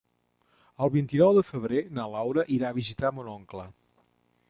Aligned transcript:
El 0.85 0.91
vint-i-nou 0.95 1.35
de 1.39 1.45
febrer 1.49 1.83
na 1.99 2.07
Laura 2.17 2.49
irà 2.59 2.73
a 2.73 2.79
visitar 2.81 3.15
mon 3.19 3.33
oncle. 3.39 3.73